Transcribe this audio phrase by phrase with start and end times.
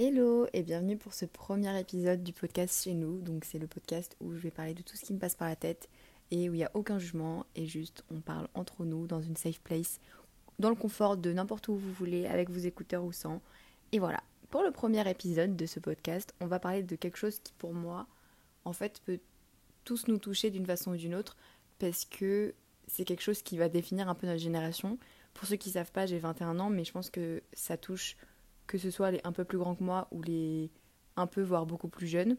[0.00, 3.20] Hello et bienvenue pour ce premier épisode du podcast chez nous.
[3.20, 5.48] Donc c'est le podcast où je vais parler de tout ce qui me passe par
[5.48, 5.88] la tête
[6.30, 9.34] et où il n'y a aucun jugement et juste on parle entre nous dans une
[9.34, 9.98] safe place,
[10.60, 13.42] dans le confort de n'importe où vous voulez, avec vos écouteurs ou sans.
[13.90, 17.40] Et voilà, pour le premier épisode de ce podcast, on va parler de quelque chose
[17.40, 18.06] qui pour moi,
[18.64, 19.18] en fait, peut
[19.82, 21.36] tous nous toucher d'une façon ou d'une autre
[21.80, 22.54] parce que
[22.86, 24.96] c'est quelque chose qui va définir un peu notre génération.
[25.34, 28.16] Pour ceux qui ne savent pas, j'ai 21 ans, mais je pense que ça touche
[28.68, 30.70] que ce soit les un peu plus grands que moi ou les
[31.16, 32.36] un peu, voire beaucoup plus jeunes.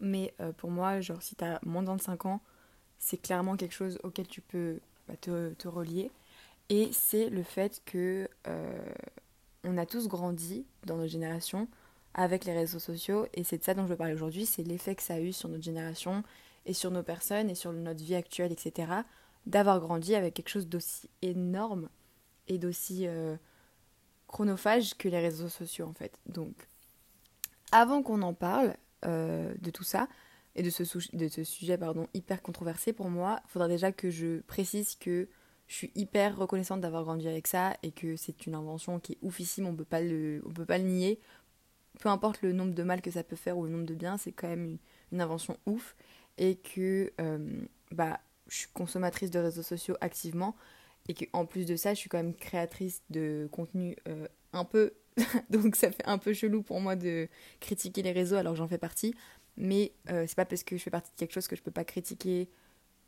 [0.00, 2.42] Mais euh, pour moi, genre, si tu as moins de 25 ans,
[2.98, 6.10] c'est clairement quelque chose auquel tu peux bah, te, relier.
[6.68, 8.92] Et c'est le fait que euh,
[9.64, 11.68] on a tous grandi dans notre génération
[12.14, 13.26] avec les réseaux sociaux.
[13.34, 14.46] Et c'est de ça dont je veux parler aujourd'hui.
[14.46, 16.22] C'est l'effet que ça a eu sur notre génération
[16.66, 18.92] et sur nos personnes et sur notre vie actuelle, etc.
[19.46, 21.88] D'avoir grandi avec quelque chose d'aussi énorme
[22.48, 23.36] et d'aussi euh,
[24.28, 26.18] chronophage que les réseaux sociaux en fait.
[26.26, 26.54] Donc,
[27.72, 30.08] avant qu'on en parle euh, de tout ça,
[30.56, 30.82] et de ce,
[31.14, 31.78] de ce sujet
[32.14, 35.28] hyper controversé pour moi, il faudra déjà que je précise que
[35.66, 39.18] je suis hyper reconnaissante d'avoir grandi avec ça et que c'est une invention qui est
[39.20, 41.20] oufissime, on peut pas peut pas le nier.
[42.00, 44.16] Peu importe le nombre de mal que ça peut faire ou le nombre de bien,
[44.16, 44.78] c'est quand même
[45.12, 45.94] une, invention ouf
[46.38, 50.56] et que euh, bah, je suis consommatrice de réseaux sociaux activement
[51.08, 54.92] et qu'en plus de ça, je suis quand même créatrice de contenu euh, un peu.
[55.50, 57.28] Donc ça fait un peu chelou pour moi de
[57.60, 59.14] critiquer les réseaux alors j'en fais partie.
[59.56, 61.70] Mais euh, c'est pas parce que je fais partie de quelque chose que je peux
[61.70, 62.48] pas critiquer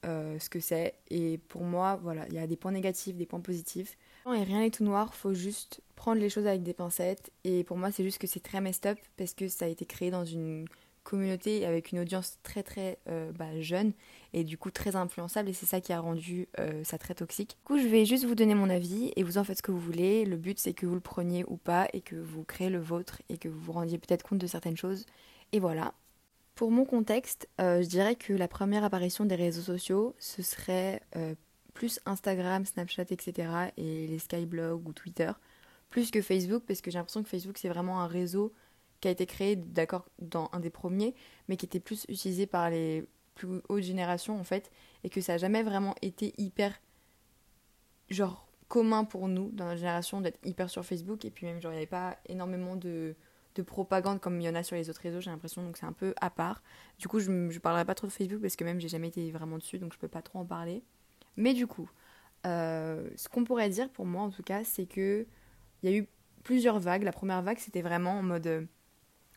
[0.07, 0.95] euh, ce que c'est.
[1.11, 3.97] Et pour moi, voilà, il y a des points négatifs, des points positifs.
[4.27, 7.31] Et rien n'est tout noir, faut juste prendre les choses avec des pincettes.
[7.45, 9.87] Et pour moi, c'est juste que c'est très messed up parce que ça a été
[9.87, 10.67] créé dans une
[11.09, 13.93] communauté avec une audience très très euh, bah, jeune
[14.35, 17.57] et du coup très influençable et c'est ça qui a rendu euh, ça très toxique.
[17.61, 19.71] Du coup je vais juste vous donner mon avis et vous en faites ce que
[19.71, 20.27] vous voulez.
[20.27, 23.23] Le but c'est que vous le preniez ou pas et que vous créez le vôtre
[23.31, 25.07] et que vous vous rendiez peut-être compte de certaines choses.
[25.53, 25.95] Et voilà.
[26.55, 31.01] Pour mon contexte, euh, je dirais que la première apparition des réseaux sociaux ce serait
[31.73, 33.49] plus Instagram, Snapchat, etc.
[33.79, 35.31] et les skyblogs ou Twitter
[35.89, 38.53] plus que Facebook parce que j'ai l'impression que Facebook c'est vraiment un réseau
[39.01, 41.15] qui a été créé, d'accord, dans un des premiers,
[41.49, 43.05] mais qui était plus utilisé par les
[43.35, 44.71] plus hautes générations, en fait,
[45.05, 46.81] et que ça n'a jamais vraiment été hyper,
[48.11, 51.73] genre, commun pour nous, dans notre génération, d'être hyper sur Facebook, et puis même, genre,
[51.73, 53.15] il n'y avait pas énormément de,
[53.55, 55.87] de propagande comme il y en a sur les autres réseaux, j'ai l'impression, donc c'est
[55.87, 56.63] un peu à part.
[56.99, 59.31] Du coup, je ne parlerai pas trop de Facebook, parce que même, j'ai jamais été
[59.31, 60.83] vraiment dessus, donc je peux pas trop en parler.
[61.37, 61.89] Mais du coup,
[62.47, 65.27] euh, ce qu'on pourrait dire, pour moi, en tout cas, c'est que
[65.83, 66.09] il y a eu
[66.43, 67.05] plusieurs vagues.
[67.05, 68.67] La première vague, c'était vraiment en mode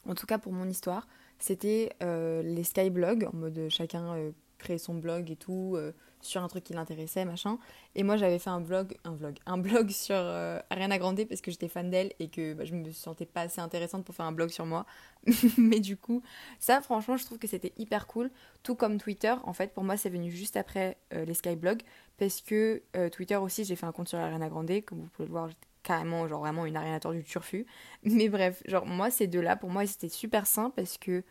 [0.07, 1.07] en tout cas pour mon histoire,
[1.41, 5.91] c'était euh, les skyblogs, en mode chacun euh, créait son blog et tout, euh,
[6.21, 7.57] sur un truc qui l'intéressait, machin.
[7.95, 11.49] Et moi j'avais fait un blog, un vlog, un blog sur Ariana Grande parce que
[11.49, 14.31] j'étais fan d'elle et que bah, je me sentais pas assez intéressante pour faire un
[14.31, 14.85] blog sur moi.
[15.57, 16.21] Mais du coup,
[16.59, 18.29] ça franchement je trouve que c'était hyper cool.
[18.61, 21.81] Tout comme Twitter, en fait pour moi c'est venu juste après les skyblogs
[22.17, 25.31] parce que Twitter aussi j'ai fait un compte sur Ariana Grande, comme vous pouvez le
[25.31, 25.49] voir,
[25.83, 27.65] carrément genre vraiment une arénateur du turfu.
[28.03, 31.23] Mais bref, genre moi ces deux-là, pour moi c'était super simple parce que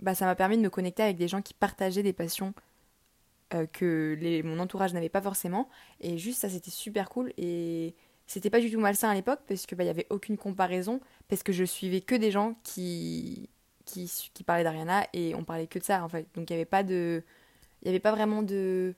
[0.00, 2.54] bah, ça m'a permis de me connecter avec des gens qui partageaient des passions
[3.54, 5.68] euh, que mon entourage n'avait pas forcément.
[6.00, 7.94] Et juste ça c'était super cool et
[8.26, 11.00] c'était pas du tout malsain à l'époque parce que bah, il y avait aucune comparaison
[11.28, 13.48] parce que je suivais que des gens qui
[13.84, 16.26] qui, qui parlaient d'Ariana et on parlait que de ça en fait.
[16.34, 17.22] Donc il y avait pas de
[17.82, 18.94] il y avait pas vraiment de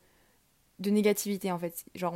[0.78, 1.84] de négativité en fait.
[1.94, 2.14] Genre,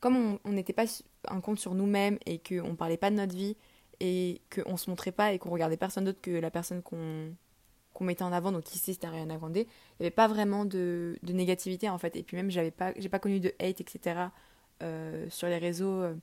[0.00, 0.84] comme on n'était pas
[1.28, 3.56] un compte sur nous-mêmes et qu'on parlait pas de notre vie
[4.00, 8.22] et qu'on se montrait pas et qu'on regardait personne d'autre que la personne qu'on mettait
[8.22, 9.66] en avant, donc ici c'était Ariana Grande, il
[10.00, 12.14] n'y avait pas vraiment de, de, négativité en fait.
[12.16, 14.28] Et puis même, j'avais pas, j'ai pas connu de hate, etc.
[14.82, 16.14] Euh, sur les réseaux euh,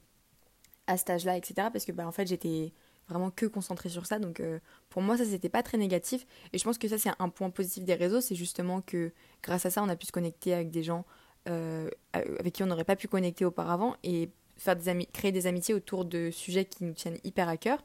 [0.87, 1.67] à cet âge-là, etc.
[1.73, 2.71] Parce que bah, en fait, j'étais
[3.09, 4.19] vraiment que concentrée sur ça.
[4.19, 4.59] Donc euh,
[4.89, 6.25] pour moi, ça c'était pas très négatif.
[6.53, 9.11] Et je pense que ça, c'est un point positif des réseaux, c'est justement que
[9.43, 11.05] grâce à ça, on a pu se connecter avec des gens
[11.47, 15.47] euh, avec qui on n'aurait pas pu connecter auparavant et faire des amis, créer des
[15.47, 17.83] amitiés autour de sujets qui nous tiennent hyper à cœur.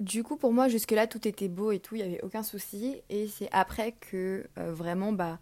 [0.00, 3.00] Du coup, pour moi, jusque-là, tout était beau et tout, il n'y avait aucun souci.
[3.10, 5.38] Et c'est après que euh, vraiment, bah,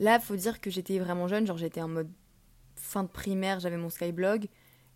[0.00, 2.10] là, faut dire que j'étais vraiment jeune, genre j'étais en mode
[2.74, 4.48] fin de primaire, j'avais mon Skyblog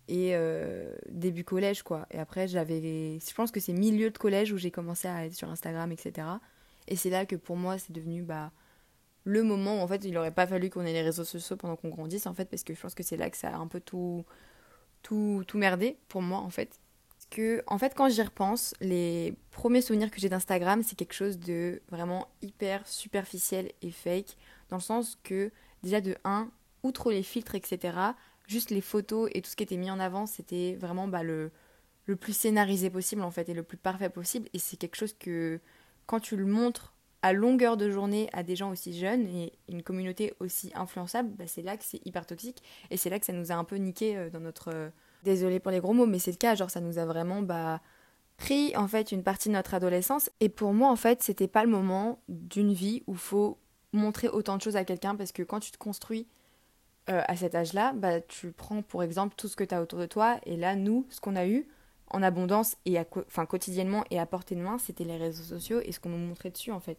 [0.07, 2.05] et euh, début collège, quoi.
[2.11, 3.19] Et après, j'avais.
[3.19, 6.27] Je pense que c'est milieu de collège où j'ai commencé à être sur Instagram, etc.
[6.87, 8.51] Et c'est là que pour moi, c'est devenu, bah,
[9.23, 11.75] le moment où en fait il n'aurait pas fallu qu'on ait les réseaux sociaux pendant
[11.75, 13.67] qu'on grandisse en fait parce que je pense que c'est là que ça a un
[13.67, 14.25] peu tout
[15.03, 16.79] tout tout merdé pour moi en fait.
[17.29, 21.39] Que en fait quand j'y repense les premiers souvenirs que j'ai d'Instagram c'est quelque chose
[21.39, 24.37] de vraiment hyper superficiel et fake
[24.69, 25.51] dans le sens que
[25.81, 26.49] déjà de 1
[26.83, 27.97] outre les filtres etc
[28.47, 31.51] juste les photos et tout ce qui était mis en avant c'était vraiment bah, le
[32.05, 35.13] le plus scénarisé possible en fait et le plus parfait possible et c'est quelque chose
[35.13, 35.61] que
[36.07, 39.83] quand tu le montres à longueur de journée à des gens aussi jeunes et une
[39.83, 43.33] communauté aussi influençable, bah, c'est là que c'est hyper toxique et c'est là que ça
[43.33, 44.89] nous a un peu niqué euh, dans notre euh,
[45.23, 47.79] désolé pour les gros mots mais c'est le cas genre ça nous a vraiment bah
[48.37, 51.63] pris en fait une partie de notre adolescence et pour moi en fait c'était pas
[51.63, 53.59] le moment d'une vie où faut
[53.93, 56.27] montrer autant de choses à quelqu'un parce que quand tu te construis
[57.09, 59.97] euh, à cet âge-là, bah, tu prends pour exemple tout ce que tu as autour
[59.97, 60.39] de toi.
[60.45, 61.67] Et là, nous, ce qu'on a eu
[62.11, 65.91] en abondance et enfin, quotidiennement et à portée de main, c'était les réseaux sociaux et
[65.91, 66.97] ce qu'on nous montrait dessus en fait.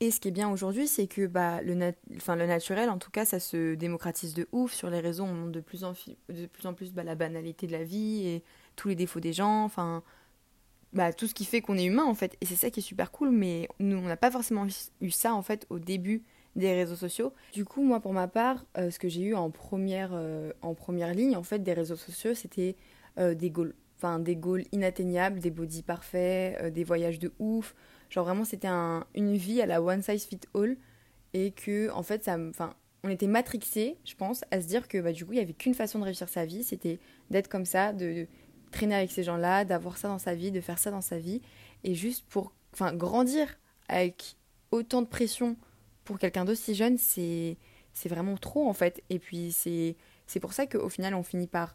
[0.00, 3.10] Et ce qui est bien aujourd'hui, c'est que bah, le, enfin, le naturel, en tout
[3.10, 4.74] cas, ça se démocratise de ouf.
[4.74, 5.92] Sur les réseaux, on montre de plus en,
[6.28, 8.42] de plus, en plus bah, la banalité de la vie et
[8.76, 9.64] tous les défauts des gens.
[9.64, 10.02] Enfin,
[10.94, 12.36] bah, tout ce qui fait qu'on est humain en fait.
[12.40, 14.66] Et c'est ça qui est super cool, mais nous, on n'a pas forcément
[15.00, 16.22] eu ça en fait au début
[16.56, 17.32] des réseaux sociaux.
[17.52, 20.74] Du coup, moi, pour ma part, euh, ce que j'ai eu en première, euh, en
[20.74, 22.76] première ligne en fait des réseaux sociaux, c'était
[23.18, 23.74] euh, des goals.
[23.96, 27.74] Enfin, des goals inatteignables, des body parfaits, des voyages de ouf.
[28.14, 30.76] Genre vraiment, c'était un, une vie à la one size fit all.
[31.32, 34.98] Et que, en fait, ça Enfin, on était matrixés, je pense, à se dire que
[34.98, 37.00] bah, du coup, il n'y avait qu'une façon de réussir sa vie, c'était
[37.30, 38.28] d'être comme ça, de
[38.70, 41.42] traîner avec ces gens-là, d'avoir ça dans sa vie, de faire ça dans sa vie,
[41.82, 43.58] et juste pour enfin, grandir
[43.88, 44.36] avec
[44.70, 45.56] autant de pression
[46.04, 47.58] pour quelqu'un d'aussi jeune, c'est
[48.06, 49.02] vraiment trop en fait.
[49.10, 51.74] Et puis c'est pour ça qu'au final, on finit par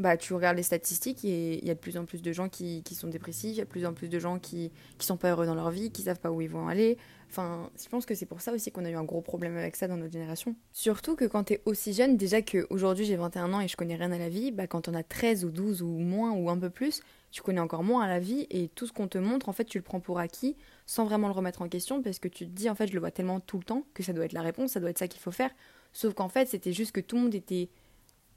[0.00, 2.48] bah, tu regardes les statistiques et il y a de plus en plus de gens
[2.48, 5.06] qui, qui sont dépressifs, il y a de plus en plus de gens qui, qui
[5.06, 6.98] sont pas heureux dans leur vie, qui savent pas où ils vont aller.
[7.30, 9.76] Enfin, je pense que c'est pour ça aussi qu'on a eu un gros problème avec
[9.76, 10.56] ça dans notre génération.
[10.72, 13.96] Surtout que quand tu es aussi jeune, déjà qu'aujourd'hui j'ai 21 ans et je connais
[13.96, 16.58] rien à la vie, bah quand on a 13 ou 12 ou moins ou un
[16.58, 19.48] peu plus, tu connais encore moins à la vie et tout ce qu'on te montre,
[19.50, 20.56] en fait, tu le prends pour acquis
[20.86, 23.00] sans vraiment le remettre en question parce que tu te dis, en fait, je le
[23.00, 25.08] vois tellement tout le temps que ça doit être la réponse, ça doit être ça
[25.08, 25.50] qu'il faut faire.
[25.92, 27.68] Sauf qu'en fait, c'était juste que tout le monde était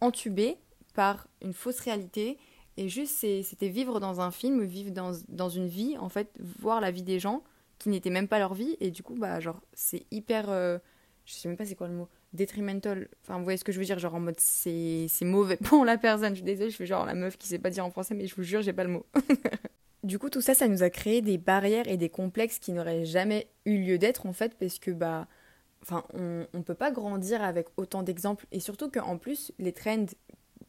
[0.02, 0.58] entubé
[0.94, 2.38] par une fausse réalité.
[2.78, 6.80] Et juste, c'était vivre dans un film, vivre dans, dans, une vie, en fait, voir
[6.82, 7.44] la vie des gens
[7.80, 8.78] qui n'étaient même pas leur vie.
[8.80, 10.50] Et du coup, bah, genre, c'est hyper.
[10.50, 10.78] Euh,
[11.26, 12.08] je sais même pas c'est quoi le mot.
[12.34, 13.10] Detrimental.
[13.24, 15.98] Enfin, vous voyez ce que je veux dire Genre en mode, c'est mauvais pour la
[15.98, 16.30] personne.
[16.30, 18.28] Je suis désolée, je fais genre la meuf qui sait pas dire en français, mais
[18.28, 19.06] je vous jure, j'ai pas le mot.
[20.04, 23.06] du coup, tout ça, ça nous a créé des barrières et des complexes qui n'auraient
[23.06, 25.28] jamais eu lieu d'être, en fait, parce que, bah.
[25.84, 28.46] Enfin, on ne peut pas grandir avec autant d'exemples.
[28.52, 30.06] Et surtout qu'en plus, les trends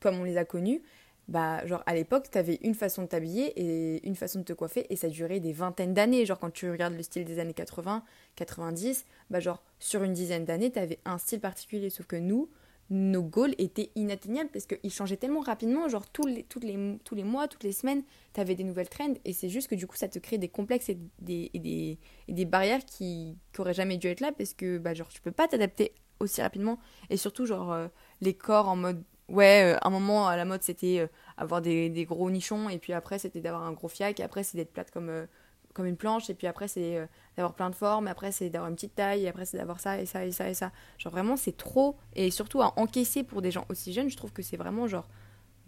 [0.02, 0.82] comme on les a connus,
[1.28, 4.86] bah, genre à l'époque, t'avais une façon de t'habiller et une façon de te coiffer
[4.90, 6.26] et ça durait des vingtaines d'années.
[6.26, 8.02] Genre quand tu regardes le style des années 80,
[8.36, 11.90] 90, bah, genre sur une dizaine d'années, t'avais un style particulier.
[11.90, 12.50] Sauf que nous,
[12.90, 15.88] nos goals étaient inatteignables parce qu'ils changeaient tellement rapidement.
[15.88, 18.02] Genre tous les, les, tous les mois, toutes les semaines,
[18.32, 20.88] t'avais des nouvelles trends et c'est juste que du coup, ça te crée des complexes
[20.88, 24.76] et des, et des, et des barrières qui n'auraient jamais dû être là parce que
[24.78, 26.78] bah, genre, tu peux pas t'adapter aussi rapidement.
[27.10, 27.88] Et surtout, genre, euh,
[28.20, 31.88] les corps en mode Ouais, euh, un moment à la mode c'était euh, avoir des,
[31.88, 34.72] des, gros nichons et puis après c'était d'avoir un gros fiac et après c'est d'être
[34.72, 35.26] plate comme, euh,
[35.72, 38.68] comme une planche et puis après c'est d'avoir plein de formes et après c'est d'avoir
[38.68, 40.72] une petite taille et après c'est d'avoir ça et ça et ça et ça.
[40.98, 44.32] Genre vraiment c'est trop et surtout à encaisser pour des gens aussi jeunes, je trouve
[44.32, 45.08] que c'est vraiment genre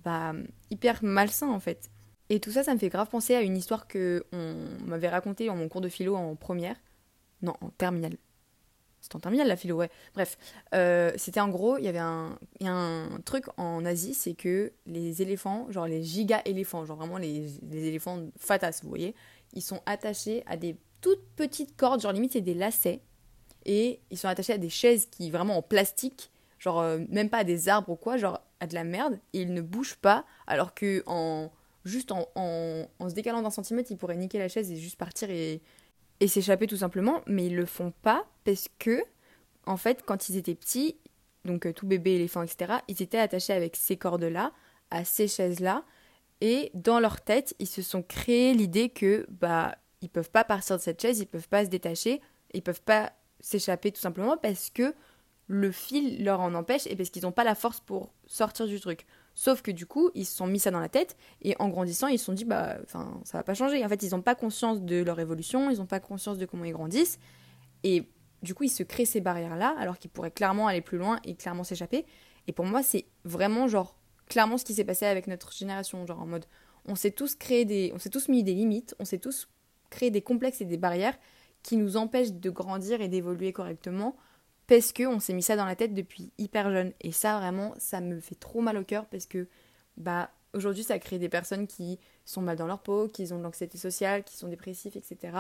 [0.05, 0.33] bah
[0.71, 1.91] hyper malsain en fait.
[2.29, 5.49] Et tout ça ça me fait grave penser à une histoire que on m'avait racontée
[5.49, 6.77] en mon cours de philo en première.
[7.43, 8.17] Non, en terminale.
[9.05, 9.91] C'était en terminale la philo, ouais.
[10.15, 10.39] Bref,
[10.75, 12.39] euh, c'était en gros, il y avait un,
[13.27, 18.81] truc en Asie, c'est que les éléphants, genre les giga-éléphants, genre vraiment les, éléphants fatas,
[18.83, 19.15] vous voyez,
[19.53, 23.03] ils sont attachés à des toutes petites cordes, genre limite c'est des lacets,
[23.67, 27.39] et ils sont attachés à des chaises qui vraiment en plastique, genre euh, même pas
[27.39, 30.25] à des arbres ou quoi, genre à de la merde, et ils ne bougent pas,
[30.47, 31.53] alors que en
[31.85, 32.27] juste en
[33.07, 35.61] se décalant d'un centimètre, ils pourraient niquer la chaise et juste partir et
[36.25, 39.05] et s'échapper tout simplement, mais ils le font pas parce que,
[39.67, 40.97] en fait, quand ils étaient petits,
[41.45, 44.53] donc euh, tout bébé, éléphant, etc., ils étaient attachés avec ces cordes-là,
[44.91, 45.85] à ces chaises-là,
[46.41, 50.79] et dans leur tête, ils se sont créés l'idée que, bah, ils peuvent pas partir
[50.79, 52.23] de cette chaise, ils peuvent pas se détacher,
[52.55, 54.95] ils peuvent pas s'échapper tout simplement parce que
[55.47, 58.81] le fil leur en empêche et parce qu'ils n'ont pas la force pour sortir du
[58.81, 59.05] truc.
[59.35, 62.07] Sauf que du coup, ils se sont mis ça dans la tête et en grandissant,
[62.07, 63.85] ils se sont dit bah enfin, ça va pas changer.
[63.85, 66.65] En fait, ils n'ont pas conscience de leur évolution, ils n'ont pas conscience de comment
[66.65, 67.19] ils grandissent
[67.83, 68.09] et
[68.43, 71.19] du coup, ils se créent ces barrières là alors qu'ils pourraient clairement aller plus loin
[71.25, 72.07] et clairement s'échapper.
[72.47, 73.97] Et pour moi, c'est vraiment genre
[74.29, 76.47] clairement ce qui s'est passé avec notre génération, genre en mode
[76.87, 79.49] on s'est tous créé des on s'est tous mis des limites, on s'est tous
[79.91, 81.17] créé des complexes et des barrières
[81.63, 84.17] qui nous empêchent de grandir et d'évoluer correctement
[84.67, 86.93] parce que on s'est mis ça dans la tête depuis hyper jeune.
[87.01, 89.47] Et ça, vraiment, ça me fait trop mal au cœur parce que,
[89.97, 93.43] bah, aujourd'hui, ça crée des personnes qui sont mal dans leur peau, qui ont de
[93.43, 95.37] l'anxiété sociale, qui sont dépressifs, etc.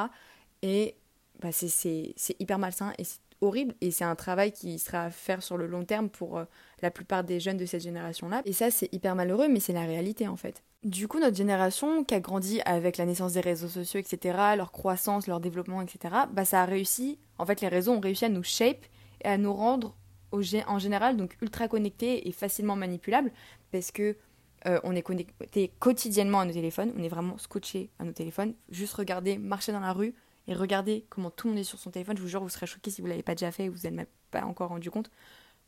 [0.62, 0.96] Et
[1.40, 3.74] bah, c'est hyper malsain et c'est horrible.
[3.80, 6.44] Et c'est un travail qui sera à faire sur le long terme pour euh,
[6.82, 8.42] la plupart des jeunes de cette génération-là.
[8.44, 10.62] Et ça, c'est hyper malheureux, mais c'est la réalité en fait.
[10.82, 14.70] Du coup, notre génération qui a grandi avec la naissance des réseaux sociaux, etc., leur
[14.70, 18.28] croissance, leur développement, etc., bah ça a réussi, en fait les réseaux ont réussi à
[18.28, 18.84] nous shape
[19.24, 19.96] et à nous rendre
[20.66, 23.30] en général donc ultra connectés et facilement manipulables
[23.70, 24.16] parce que
[24.66, 28.54] euh, on est connecté quotidiennement à nos téléphones, on est vraiment scotché à nos téléphones.
[28.70, 30.14] Juste regarder, marcher dans la rue
[30.48, 32.16] et regarder comment tout le monde est sur son téléphone.
[32.16, 33.92] Je vous jure, vous serez choqués si vous l'avez pas déjà fait ou vous n'êtes
[33.92, 35.10] même pas encore rendu compte.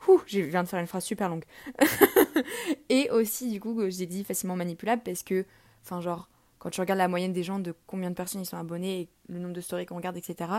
[0.08, 1.44] Ouh, je viens de faire une phrase super longue.
[2.88, 5.44] et aussi, du coup, j'ai dit facilement manipulable parce que,
[5.82, 8.56] enfin, genre, quand tu regardes la moyenne des gens de combien de personnes ils sont
[8.56, 10.50] abonnés, et le nombre de stories qu'on regarde, etc.,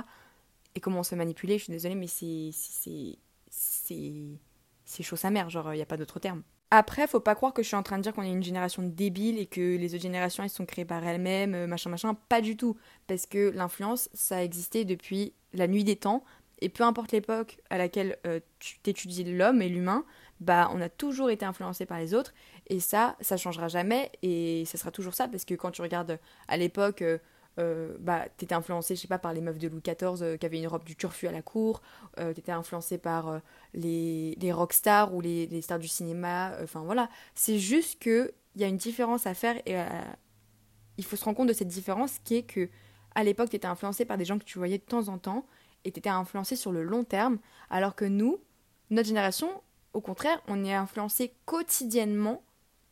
[0.78, 2.52] et comment on se manipuler, je suis désolée, mais c'est.
[2.54, 4.40] C'est.
[4.86, 6.44] C'est chaud sa mère, genre, il n'y a pas d'autre terme.
[6.72, 8.84] Après, faut pas croire que je suis en train de dire qu'on est une génération
[8.84, 12.42] débile et que les autres générations elles sont créées par elles-mêmes, euh, machin machin, pas
[12.42, 12.78] du tout.
[13.08, 16.24] Parce que l'influence, ça a existé depuis la nuit des temps.
[16.60, 20.06] Et peu importe l'époque à laquelle euh, tu t'étudies l'homme et l'humain,
[20.40, 22.34] bah on a toujours été influencé par les autres.
[22.68, 24.12] Et ça, ça changera jamais.
[24.22, 25.28] Et ça sera toujours ça.
[25.28, 27.18] Parce que quand tu regardes à l'époque, euh,
[27.60, 30.46] euh, bah, t'étais influencé, je sais pas, par les meufs de Louis XIV euh, qui
[30.46, 31.82] avaient une robe du turfu à la cour,
[32.20, 33.40] euh, t'étais influencé par euh,
[33.74, 37.10] les, les rockstars ou les, les, stars du cinéma, enfin voilà.
[37.36, 39.76] C'est juste qu'il y a une différence à faire et
[40.98, 42.70] il faut se rendre compte de cette différence qui est que
[43.16, 45.46] à l'époque t'étais influencé par des gens que tu voyais de temps en temps
[45.84, 48.40] et t'étais influencé sur le long terme, alors que nous,
[48.90, 49.50] notre génération,
[49.94, 52.44] au contraire, on est influencé quotidiennement,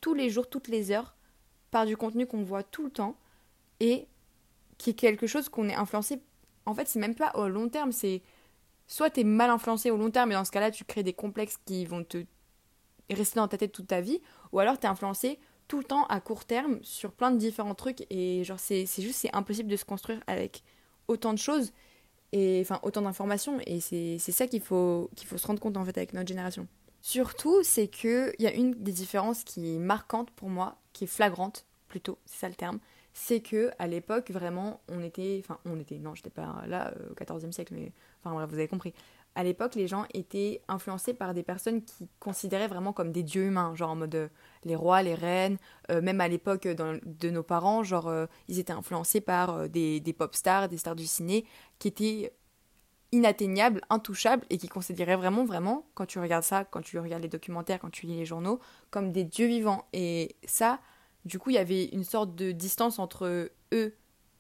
[0.02, 1.16] tous les jours, toutes les heures,
[1.72, 3.18] par du contenu qu'on voit tout le temps
[3.80, 4.08] et
[4.78, 6.22] qui est quelque chose qu'on est influencé.
[6.66, 8.22] En fait, c'est même pas au long terme, c'est
[8.88, 11.14] soit tu es mal influencé au long terme, et dans ce cas-là, tu crées des
[11.14, 12.24] complexes qui vont te
[13.10, 16.06] rester dans ta tête toute ta vie, ou alors tu es influencé tout le temps
[16.06, 19.76] à court terme sur plein de différents trucs, et genre, c'est juste, c'est impossible de
[19.76, 20.64] se construire avec
[21.08, 21.72] autant de choses,
[22.32, 25.86] et enfin, autant d'informations, et c'est ça qu'il faut, qu'il faut se rendre compte en
[25.86, 26.68] fait avec notre génération.
[27.02, 31.08] Surtout, c'est qu'il y a une des différences qui est marquante pour moi, qui est
[31.08, 32.80] flagrante plutôt, c'est ça le terme,
[33.18, 37.12] c'est que à l'époque vraiment on était enfin on était non j'étais pas là euh,
[37.12, 38.94] au XIVe siècle mais enfin vous avez compris
[39.36, 43.46] à l'époque les gens étaient influencés par des personnes qui considéraient vraiment comme des dieux
[43.46, 44.28] humains genre en mode euh,
[44.66, 45.58] les rois les reines
[45.92, 48.12] euh, même à l'époque de nos parents genre
[48.50, 51.46] ils étaient influencés par des, des pop stars des stars du ciné
[51.80, 52.34] qui étaient
[53.14, 57.30] inatteignables, intouchables et qui considéraient vraiment, vraiment, quand tu regardes ça, quand tu regardes les
[57.30, 59.88] documentaires, quand tu lis les journaux, comme des dieux vivants.
[59.94, 60.80] Et ça,
[61.26, 63.96] du coup, il y avait une sorte de distance entre eux,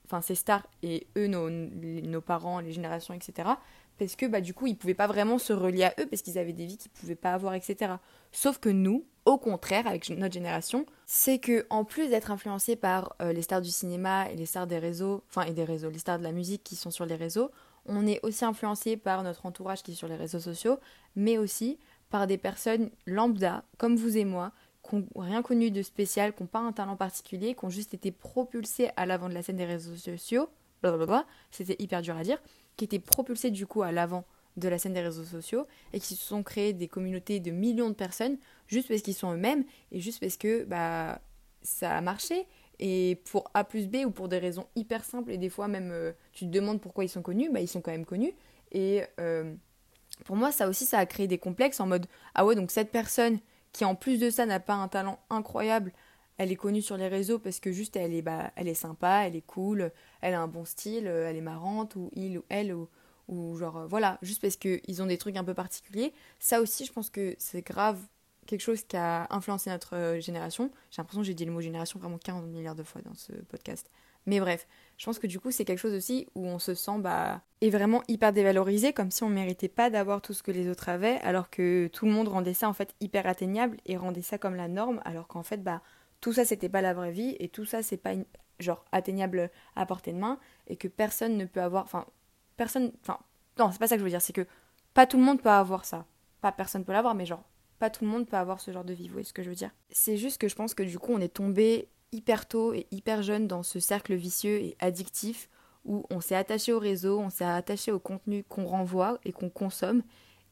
[0.05, 3.49] enfin ces stars, et eux, nos, parents, les générations, etc.
[3.97, 6.37] Parce que bah, du coup, ils pouvaient pas vraiment se relier à eux parce qu'ils
[6.37, 7.93] avaient des vies qu'ils pouvaient pas avoir, etc.
[8.31, 13.15] Sauf que nous, au contraire, avec notre génération, c'est que en plus d'être influencés par
[13.21, 15.99] euh, les stars du cinéma et les stars des réseaux, enfin et des réseaux, les
[15.99, 17.49] stars de la musique qui sont sur les réseaux,
[17.85, 20.79] on est aussi influencé par notre entourage qui est sur les réseaux sociaux,
[21.15, 24.51] mais aussi par des personnes lambda comme vous et moi
[24.87, 27.93] qui n'ont rien connu de spécial, qui n'ont pas un talent particulier, qui ont juste
[27.93, 30.49] été propulsés à l'avant de la scène des réseaux sociaux,
[31.51, 32.41] c'était hyper dur à dire,
[32.77, 34.25] qui étaient propulsés du coup à l'avant
[34.57, 37.89] de la scène des réseaux sociaux et qui se sont créés des communautés de millions
[37.89, 38.37] de personnes
[38.67, 41.19] juste parce qu'ils sont eux-mêmes et juste parce que bah
[41.61, 42.47] ça a marché
[42.79, 45.91] et pour A plus B ou pour des raisons hyper simples et des fois même
[45.91, 48.33] euh, tu te demandes pourquoi ils sont connus, bah ils sont quand même connus
[48.71, 49.53] et euh,
[50.23, 52.91] pour moi ça aussi ça a créé des complexes en mode ah ouais donc cette
[52.91, 53.39] personne
[53.75, 55.91] qui en plus de ça n'a pas un talent incroyable.
[56.37, 59.23] Elle est connue sur les réseaux parce que juste elle est, bah, elle est sympa,
[59.25, 59.91] elle est cool,
[60.21, 62.87] elle a un bon style, euh, elle est marrante, ou il ou elle, ou,
[63.27, 66.13] ou genre euh, voilà, juste parce qu'ils ont des trucs un peu particuliers.
[66.39, 67.99] Ça aussi, je pense que c'est grave
[68.47, 70.71] quelque chose qui a influencé notre euh, génération.
[70.89, 73.33] J'ai l'impression que j'ai dit le mot génération vraiment 40 milliards de fois dans ce
[73.49, 73.91] podcast.
[74.25, 74.67] Mais bref,
[74.97, 77.69] je pense que du coup, c'est quelque chose aussi où on se sent bah, est
[77.69, 81.19] vraiment hyper dévalorisé, comme si on méritait pas d'avoir tout ce que les autres avaient,
[81.21, 84.55] alors que tout le monde rendait ça en fait hyper atteignable et rendait ça comme
[84.55, 85.81] la norme, alors qu'en fait, bah,
[86.21, 88.13] tout ça c'était pas la vraie vie et tout ça c'est pas
[88.59, 91.83] genre atteignable à portée de main et que personne ne peut avoir.
[91.83, 92.05] Enfin,
[92.57, 92.91] personne.
[93.01, 93.19] Enfin,
[93.59, 94.47] non, c'est pas ça que je veux dire, c'est que
[94.93, 96.05] pas tout le monde peut avoir ça.
[96.41, 97.43] Pas personne peut l'avoir, mais genre,
[97.79, 99.49] pas tout le monde peut avoir ce genre de vie, vous voyez ce que je
[99.49, 99.71] veux dire?
[99.89, 103.21] C'est juste que je pense que du coup, on est tombé hyper tôt et hyper
[103.21, 105.49] jeune dans ce cercle vicieux et addictif
[105.83, 109.49] où on s'est attaché au réseau, on s'est attaché au contenu qu'on renvoie et qu'on
[109.49, 110.01] consomme.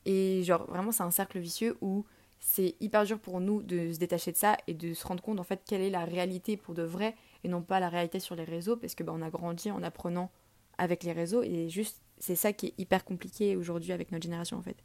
[0.05, 2.05] Et genre vraiment c'est un cercle vicieux où
[2.39, 5.39] c'est hyper dur pour nous de se détacher de ça et de se rendre compte
[5.39, 8.36] en fait quelle est la réalité pour de vrai et non pas la réalité sur
[8.36, 10.29] les réseaux parce que bah, on a grandi en apprenant
[10.77, 14.58] avec les réseaux et juste c'est ça qui est hyper compliqué aujourd'hui avec notre génération
[14.58, 14.75] en fait.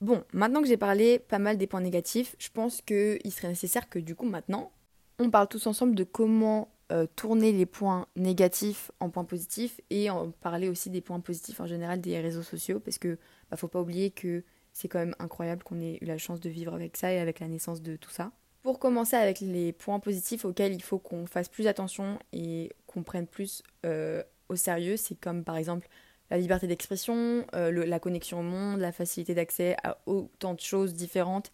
[0.00, 3.88] Bon, maintenant que j'ai parlé pas mal des points négatifs, je pense qu'il serait nécessaire
[3.88, 4.70] que du coup maintenant
[5.18, 10.10] on parle tous ensemble de comment euh, tourner les points négatifs en points positifs et
[10.10, 13.18] en parler aussi des points positifs en général des réseaux sociaux parce que
[13.50, 16.50] bah, faut pas oublier que c'est quand même incroyable qu'on ait eu la chance de
[16.50, 18.32] vivre avec ça et avec la naissance de tout ça.
[18.62, 23.02] Pour commencer avec les points positifs auxquels il faut qu'on fasse plus attention et qu'on
[23.02, 25.88] prenne plus euh, au sérieux, c'est comme par exemple
[26.30, 30.92] la liberté d'expression, euh, la connexion au monde, la facilité d'accès à autant de choses
[30.94, 31.50] différentes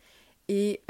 [0.49, 0.81] et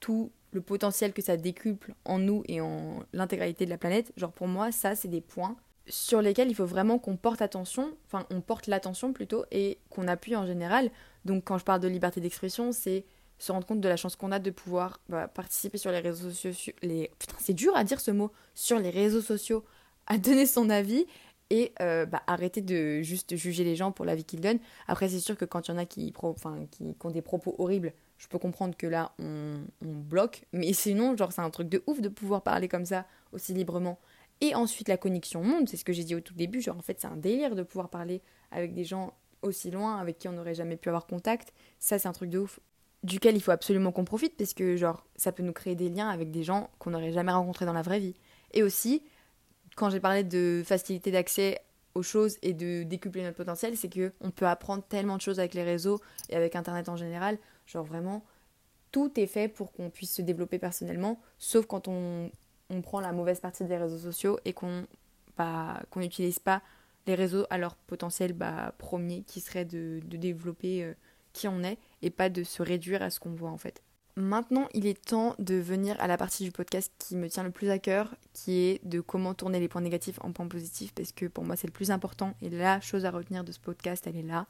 [0.00, 4.12] tout le potentiel que ça décuple en nous et en l'intégralité de la planète.
[4.16, 7.94] Genre pour moi, ça, c'est des points sur lesquels il faut vraiment qu'on porte attention,
[8.06, 10.90] enfin on porte l'attention plutôt, et qu'on appuie en général.
[11.24, 13.04] Donc quand je parle de liberté d'expression, c'est
[13.38, 16.30] se rendre compte de la chance qu'on a de pouvoir bah, participer sur les réseaux
[16.30, 16.74] sociaux.
[16.82, 19.64] Putain, c'est dur à dire ce mot, sur les réseaux sociaux,
[20.08, 21.06] à donner son avis
[21.50, 24.58] et euh, bah, arrêter de juste juger les gens pour la vie qu'ils donnent.
[24.88, 27.92] Après, c'est sûr que quand il y en a qui, qui, ont des propos horribles,
[28.18, 30.44] je peux comprendre que là, on, bloque.
[30.52, 33.98] Mais sinon, genre, c'est un truc de ouf de pouvoir parler comme ça, aussi librement.
[34.40, 36.60] Et ensuite, la connexion au monde, c'est ce que j'ai dit au tout début.
[36.60, 40.18] Genre, en fait, c'est un délire de pouvoir parler avec des gens aussi loin, avec
[40.18, 41.52] qui on n'aurait jamais pu avoir contact.
[41.78, 42.60] Ça, c'est un truc de ouf
[43.04, 46.08] duquel il faut absolument qu'on profite parce que genre ça peut nous créer des liens
[46.08, 48.14] avec des gens qu'on n'aurait jamais rencontrés dans la vraie vie.
[48.52, 49.02] Et aussi,
[49.76, 51.60] quand j'ai parlé de facilité d'accès
[51.94, 55.38] aux choses et de décupler notre potentiel, c'est que on peut apprendre tellement de choses
[55.38, 58.24] avec les réseaux et avec internet en général, genre vraiment
[58.90, 62.30] tout est fait pour qu'on puisse se développer personnellement, sauf quand on,
[62.70, 64.86] on prend la mauvaise partie des réseaux sociaux et qu'on
[65.36, 66.62] bah, qu'on n'utilise pas
[67.06, 70.94] les réseaux à leur potentiel bah, premier qui serait de, de développer euh,
[71.32, 73.82] qui on est et pas de se réduire à ce qu'on voit en fait.
[74.16, 77.52] Maintenant, il est temps de venir à la partie du podcast qui me tient le
[77.52, 81.12] plus à cœur, qui est de comment tourner les points négatifs en points positifs, parce
[81.12, 84.08] que pour moi c'est le plus important et la chose à retenir de ce podcast,
[84.08, 84.46] elle est là.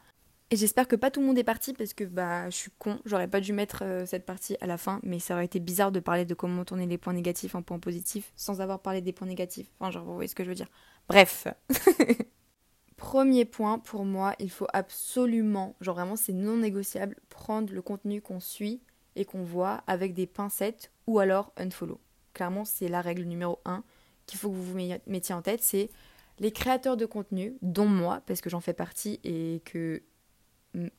[0.50, 3.00] Et j'espère que pas tout le monde est parti parce que bah je suis con,
[3.04, 5.92] j'aurais pas dû mettre euh, cette partie à la fin, mais ça aurait été bizarre
[5.92, 9.12] de parler de comment tourner les points négatifs en points positifs sans avoir parlé des
[9.12, 9.68] points négatifs.
[9.78, 10.68] Enfin, genre vous voyez ce que je veux dire.
[11.06, 11.48] Bref.
[12.96, 18.22] Premier point pour moi, il faut absolument, genre vraiment c'est non négociable, prendre le contenu
[18.22, 18.80] qu'on suit
[19.16, 22.00] et qu'on voit avec des pincettes ou alors unfollow.
[22.32, 23.84] Clairement, c'est la règle numéro un
[24.26, 25.90] qu'il faut que vous vous mettiez en tête, c'est
[26.38, 30.02] les créateurs de contenu, dont moi, parce que j'en fais partie et que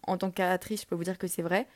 [0.07, 1.67] en tant que créatrice, je peux vous dire que c'est vrai.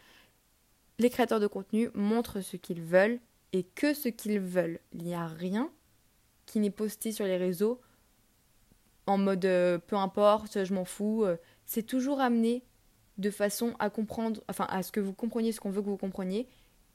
[1.00, 3.20] Les créateurs de contenu montrent ce qu'ils veulent
[3.52, 4.80] et que ce qu'ils veulent.
[4.94, 5.70] Il n'y a rien
[6.46, 7.80] qui n'est posté sur les réseaux
[9.06, 11.24] en mode euh, peu importe, je m'en fous.
[11.24, 12.64] Euh, c'est toujours amené
[13.18, 15.98] de façon à comprendre, enfin à ce que vous compreniez ce qu'on veut que vous
[15.98, 16.48] compreniez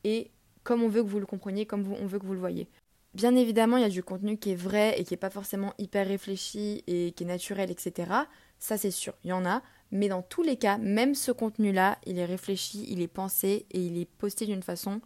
[0.04, 0.30] et
[0.64, 2.68] comme on veut que vous le compreniez, comme on veut que vous le voyez.
[3.14, 5.72] Bien évidemment, il y a du contenu qui est vrai et qui n'est pas forcément
[5.78, 8.12] hyper réfléchi et qui est naturel, etc.
[8.58, 9.62] Ça, c'est sûr, il y en a.
[9.90, 13.80] Mais dans tous les cas, même ce contenu-là, il est réfléchi, il est pensé et
[13.80, 15.00] il est posté d'une façon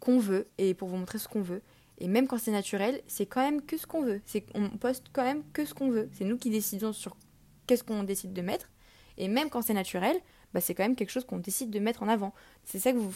[0.00, 1.62] qu'on veut et pour vous montrer ce qu'on veut.
[1.98, 4.20] Et même quand c'est naturel, c'est quand même que ce qu'on veut.
[4.26, 6.08] C'est on poste quand même que ce qu'on veut.
[6.12, 7.16] C'est nous qui décidons sur
[7.66, 8.70] qu'est-ce qu'on décide de mettre.
[9.16, 10.16] Et même quand c'est naturel,
[10.52, 12.34] bah c'est quand même quelque chose qu'on décide de mettre en avant.
[12.64, 13.12] C'est ça que vous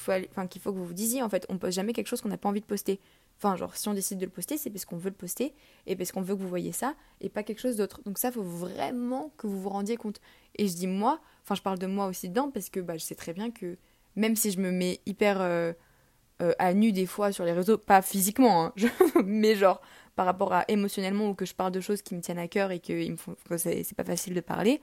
[0.49, 1.47] qu'il faut que vous vous disiez en fait.
[1.49, 3.01] On poste jamais quelque chose qu'on n'a pas envie de poster.
[3.43, 5.55] Enfin genre si on décide de le poster, c'est parce qu'on veut le poster
[5.87, 8.03] et parce qu'on veut que vous voyez ça et pas quelque chose d'autre.
[8.05, 10.21] Donc ça faut vraiment que vous vous rendiez compte.
[10.57, 13.03] Et je dis moi, enfin je parle de moi aussi dedans parce que bah je
[13.03, 13.79] sais très bien que
[14.15, 15.73] même si je me mets hyper euh,
[16.43, 18.75] euh, à nu des fois sur les réseaux, pas physiquement, hein,
[19.25, 19.81] mais genre
[20.17, 22.73] par rapport à émotionnellement ou que je parle de choses qui me tiennent à cœur
[22.73, 23.11] et que,
[23.49, 24.83] que c'est pas facile de parler,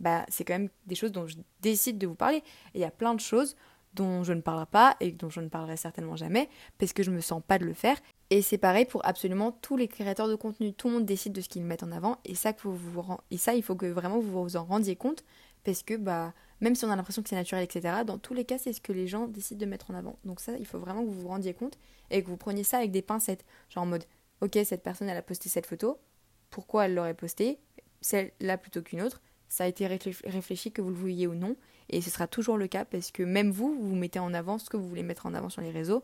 [0.00, 2.38] bah c'est quand même des choses dont je décide de vous parler.
[2.38, 3.54] Et il y a plein de choses
[3.94, 7.10] dont je ne parlerai pas et dont je ne parlerai certainement jamais parce que je
[7.10, 7.96] me sens pas de le faire.
[8.30, 10.72] Et c'est pareil pour absolument tous les créateurs de contenu.
[10.72, 13.02] Tout le monde décide de ce qu'ils mettent en avant et ça, que vous, vous,
[13.30, 15.24] et ça, il faut que vraiment vous vous en rendiez compte
[15.64, 18.44] parce que bah même si on a l'impression que c'est naturel, etc., dans tous les
[18.44, 20.18] cas, c'est ce que les gens décident de mettre en avant.
[20.24, 21.78] Donc ça, il faut vraiment que vous vous rendiez compte
[22.10, 23.44] et que vous preniez ça avec des pincettes.
[23.68, 24.04] Genre en mode,
[24.40, 25.98] ok, cette personne, elle a posté cette photo,
[26.50, 27.58] pourquoi elle l'aurait postée,
[28.00, 29.20] celle-là plutôt qu'une autre,
[29.54, 31.54] ça a été réfléchi que vous le vouliez ou non,
[31.88, 34.68] et ce sera toujours le cas parce que même vous, vous mettez en avant ce
[34.68, 36.02] que vous voulez mettre en avant sur les réseaux,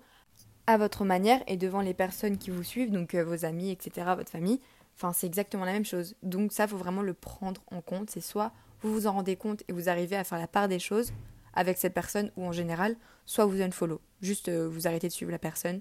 [0.68, 4.12] à votre manière et devant les personnes qui vous suivent, donc euh, vos amis, etc.,
[4.14, 4.60] votre famille,
[4.94, 6.14] enfin c'est exactement la même chose.
[6.22, 9.64] Donc ça, faut vraiment le prendre en compte, c'est soit vous vous en rendez compte
[9.66, 11.12] et vous arrivez à faire la part des choses
[11.52, 14.00] avec cette personne ou en général, soit vous unfollow.
[14.22, 15.80] Juste euh, vous arrêtez de suivre la personne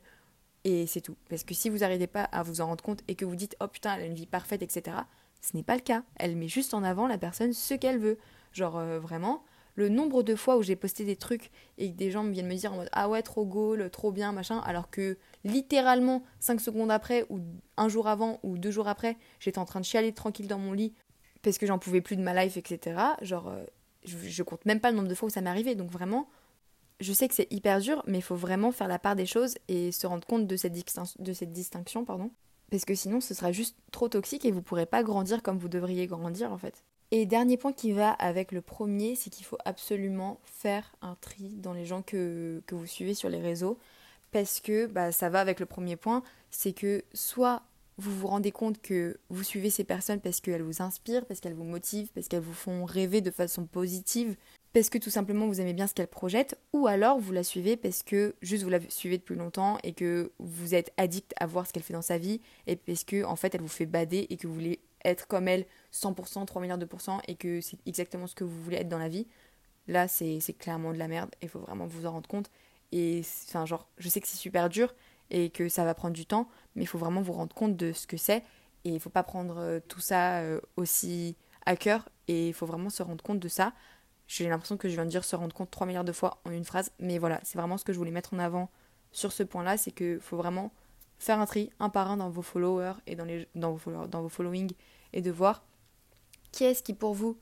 [0.63, 1.17] et c'est tout.
[1.29, 3.55] Parce que si vous n'arrivez pas à vous en rendre compte et que vous dites
[3.61, 4.97] oh putain elle a une vie parfaite etc.
[5.41, 6.03] Ce n'est pas le cas.
[6.15, 8.17] Elle met juste en avant la personne ce qu'elle veut.
[8.51, 9.43] Genre euh, vraiment,
[9.75, 12.55] le nombre de fois où j'ai posté des trucs et que des gens viennent me
[12.55, 16.91] dire en mode ah ouais trop goal, trop bien machin, alors que littéralement 5 secondes
[16.91, 17.39] après ou
[17.77, 20.73] un jour avant ou deux jours après j'étais en train de chialer tranquille dans mon
[20.73, 20.93] lit
[21.41, 22.99] parce que j'en pouvais plus de ma life, etc.
[23.21, 23.63] Genre, euh,
[24.03, 25.75] je, compte même pas le nombre de fois où ça m'est arrivé.
[25.75, 26.27] Donc vraiment,
[26.99, 29.55] je sais que c'est hyper dur, mais il faut vraiment faire la part des choses
[29.67, 30.73] et se rendre compte de cette,
[31.19, 32.31] de cette distinction, pardon.
[32.69, 35.69] Parce que sinon, ce sera juste trop toxique et vous pourrez pas grandir comme vous
[35.69, 36.83] devriez grandir, en fait.
[37.11, 41.49] Et dernier point qui va avec le premier, c'est qu'il faut absolument faire un tri
[41.57, 43.79] dans les gens que, que vous suivez sur les réseaux.
[44.31, 47.63] parce que bah, ça va avec le premier point, c'est que soit
[47.97, 51.53] vous vous rendez compte que vous suivez ces personnes parce qu'elles vous inspirent, parce qu'elles
[51.53, 54.35] vous motivent, parce qu'elles vous font rêver de façon positive,
[54.73, 57.75] parce que tout simplement vous aimez bien ce qu'elle projette, ou alors vous la suivez
[57.75, 61.65] parce que juste vous la suivez depuis longtemps et que vous êtes addict à voir
[61.65, 64.27] ce qu'elle fait dans sa vie, et parce que en fait elle vous fait bader
[64.29, 67.77] et que vous voulez être comme elle 100%, 3 milliards de pourcents, et que c'est
[67.85, 69.27] exactement ce que vous voulez être dans la vie.
[69.87, 72.51] Là, c'est clairement de la merde, il faut vraiment vous en rendre compte.
[72.91, 74.93] Et enfin, genre, je sais que c'est super dur
[75.31, 77.91] et que ça va prendre du temps, mais il faut vraiment vous rendre compte de
[77.91, 78.43] ce que c'est.
[78.85, 82.65] Et il faut pas prendre euh, tout ça euh, aussi à cœur, et il faut
[82.65, 83.73] vraiment se rendre compte de ça.
[84.29, 86.51] J'ai l'impression que je viens de dire se rendre compte 3 milliards de fois en
[86.51, 88.69] une phrase, mais voilà, c'est vraiment ce que je voulais mettre en avant
[89.11, 90.71] sur ce point-là, c'est qu'il faut vraiment
[91.17, 94.07] faire un tri un par un dans vos followers et dans, les, dans, vos, followers,
[94.07, 94.71] dans vos followings
[95.13, 95.63] et de voir
[96.51, 97.39] qui est-ce qui pour vous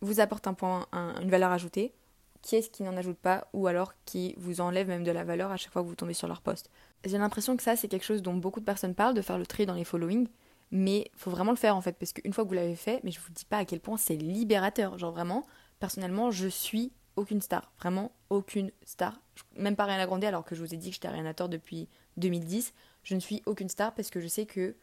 [0.00, 1.92] vous apporte un point, une valeur ajoutée,
[2.40, 5.52] qui est-ce qui n'en ajoute pas ou alors qui vous enlève même de la valeur
[5.52, 6.70] à chaque fois que vous tombez sur leur post.
[7.04, 9.44] J'ai l'impression que ça c'est quelque chose dont beaucoup de personnes parlent, de faire le
[9.44, 10.28] tri dans les followings,
[10.70, 13.10] mais faut vraiment le faire en fait parce qu'une fois que vous l'avez fait, mais
[13.10, 15.44] je vous dis pas à quel point c'est libérateur, genre vraiment
[15.78, 17.72] personnellement, je suis aucune star.
[17.78, 19.20] Vraiment aucune star.
[19.56, 21.48] Même pas rien à grandir alors que je vous ai dit que j'étais Ariana Tort
[21.48, 22.72] depuis 2010.
[23.02, 24.76] Je ne suis aucune star parce que je sais que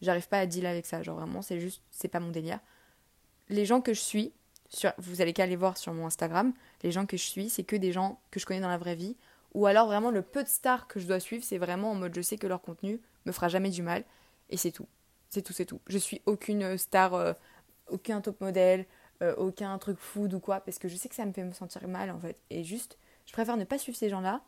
[0.00, 1.02] j'arrive pas à dealer avec ça.
[1.02, 2.60] Genre vraiment, c'est juste, c'est pas mon délire.
[3.48, 4.32] Les gens que je suis,
[4.68, 7.64] sur, vous allez qu'à aller voir sur mon Instagram, les gens que je suis, c'est
[7.64, 9.16] que des gens que je connais dans la vraie vie.
[9.54, 12.14] Ou alors vraiment le peu de stars que je dois suivre, c'est vraiment en mode
[12.14, 14.04] je sais que leur contenu me fera jamais du mal.
[14.48, 14.86] Et c'est tout.
[15.28, 15.80] C'est tout, c'est tout.
[15.88, 17.32] Je suis aucune star, euh,
[17.88, 18.86] aucun top modèle,
[19.22, 21.52] euh, aucun truc food ou quoi, parce que je sais que ça me fait me
[21.52, 22.36] sentir mal en fait.
[22.50, 24.42] Et juste, je préfère ne pas suivre ces gens-là,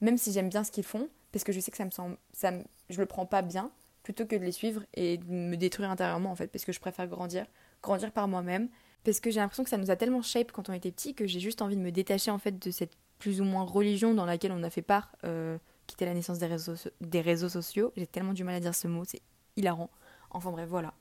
[0.00, 2.16] même si j'aime bien ce qu'ils font, parce que je sais que ça me sent,
[2.32, 2.52] ça
[2.90, 3.70] je le prends pas bien,
[4.02, 6.80] plutôt que de les suivre et de me détruire intérieurement en fait, parce que je
[6.80, 7.46] préfère grandir,
[7.82, 8.68] grandir par moi-même,
[9.04, 11.26] parce que j'ai l'impression que ça nous a tellement shape quand on était petit que
[11.26, 14.26] j'ai juste envie de me détacher en fait de cette plus ou moins religion dans
[14.26, 17.92] laquelle on a fait part, euh, qui était la naissance des réseaux, des réseaux sociaux.
[17.96, 19.22] J'ai tellement du mal à dire ce mot, c'est
[19.56, 19.90] hilarant.
[20.30, 20.94] Enfin bref, voilà.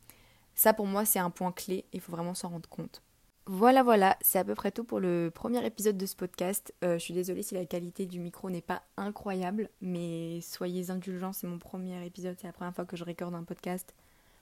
[0.55, 3.01] Ça pour moi c'est un point clé, il faut vraiment s'en rendre compte.
[3.45, 6.73] Voilà, voilà, c'est à peu près tout pour le premier épisode de ce podcast.
[6.81, 11.33] Euh, je suis désolée si la qualité du micro n'est pas incroyable, mais soyez indulgents,
[11.33, 13.93] c'est mon premier épisode, c'est la première fois que je recorde un podcast.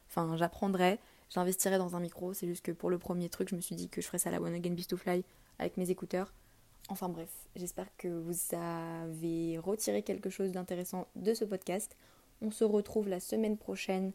[0.07, 0.99] Enfin, j'apprendrai,
[1.31, 3.89] j'investirai dans un micro, c'est juste que pour le premier truc, je me suis dit
[3.89, 5.23] que je ferais ça à la One Again Beast to Fly
[5.57, 6.31] avec mes écouteurs.
[6.89, 11.97] Enfin bref, j'espère que vous avez retiré quelque chose d'intéressant de ce podcast.
[12.39, 14.11] On se retrouve la semaine prochaine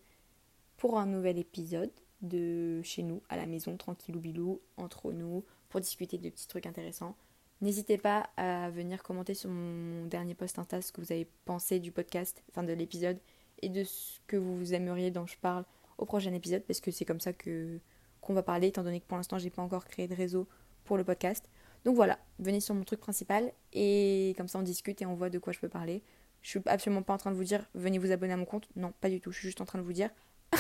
[0.77, 1.91] pour un nouvel épisode
[2.23, 6.67] de chez nous, à la maison, tranquillou bilou, entre nous, pour discuter de petits trucs
[6.67, 7.17] intéressants.
[7.61, 11.81] N'hésitez pas à venir commenter sur mon dernier post Insta ce que vous avez pensé
[11.81, 13.19] du podcast, enfin de l'épisode,
[13.63, 15.65] et de ce que vous aimeriez dont je parle
[15.99, 17.81] au prochain épisode, parce que c'est comme ça que
[18.21, 20.49] qu'on va parler, étant donné que pour l'instant j'ai pas encore créé de réseau
[20.85, 21.49] pour le podcast.
[21.85, 25.31] Donc voilà, venez sur mon truc principal et comme ça on discute et on voit
[25.31, 26.03] de quoi je peux parler.
[26.43, 28.69] Je suis absolument pas en train de vous dire venez vous abonner à mon compte,
[28.77, 29.31] non, pas du tout.
[29.31, 30.11] Je suis juste en train de vous dire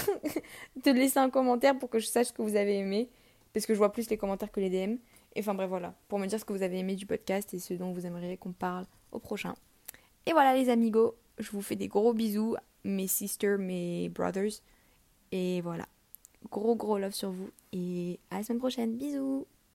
[0.84, 3.08] de laisser un commentaire pour que je sache ce que vous avez aimé.
[3.52, 4.96] Parce que je vois plus les commentaires que les DM.
[5.34, 5.94] Et enfin bref, voilà.
[6.08, 8.36] Pour me dire ce que vous avez aimé du podcast et ce dont vous aimeriez
[8.36, 9.54] qu'on parle au prochain.
[10.26, 11.14] Et voilà les amigos.
[11.38, 12.56] Je vous fais des gros bisous.
[12.84, 14.60] Mes sisters, mes brothers.
[15.32, 15.86] Et voilà.
[16.50, 17.50] Gros gros love sur vous.
[17.72, 18.96] Et à la semaine prochaine.
[18.96, 19.46] Bisous